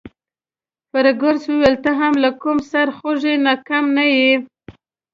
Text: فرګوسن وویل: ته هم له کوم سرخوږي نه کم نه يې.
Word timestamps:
فرګوسن 0.89 1.49
وویل: 1.53 1.75
ته 1.83 1.91
هم 1.99 2.13
له 2.23 2.29
کوم 2.41 2.57
سرخوږي 2.69 3.35
نه 3.45 3.53
کم 3.67 3.85
نه 3.97 4.05
يې. 4.17 4.31